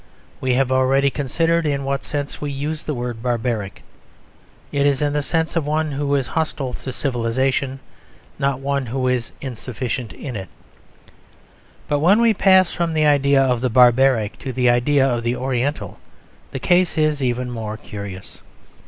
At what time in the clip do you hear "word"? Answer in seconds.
2.95-3.21